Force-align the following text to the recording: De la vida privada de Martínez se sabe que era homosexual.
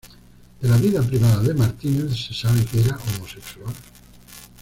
De 0.59 0.67
la 0.67 0.77
vida 0.77 0.99
privada 1.03 1.43
de 1.43 1.53
Martínez 1.53 2.17
se 2.25 2.33
sabe 2.33 2.65
que 2.65 2.79
era 2.79 2.97
homosexual. 2.97 3.71